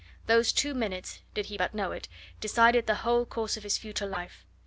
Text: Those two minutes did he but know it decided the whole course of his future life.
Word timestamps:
Those 0.25 0.51
two 0.51 0.73
minutes 0.73 1.19
did 1.35 1.45
he 1.45 1.57
but 1.59 1.75
know 1.75 1.91
it 1.91 2.07
decided 2.39 2.87
the 2.87 2.95
whole 3.05 3.23
course 3.23 3.55
of 3.55 3.61
his 3.61 3.77
future 3.77 4.07
life. 4.07 4.43